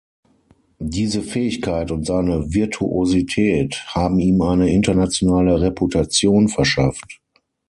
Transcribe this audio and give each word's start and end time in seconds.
Diese 0.79 1.21
Fähigkeit 1.21 1.91
und 1.91 2.07
seine 2.07 2.55
Virtuosität 2.55 3.85
haben 3.89 4.17
ihm 4.19 4.41
eine 4.41 4.67
internationale 4.73 5.61
Reputation 5.61 6.47
verschafft. 6.49 7.21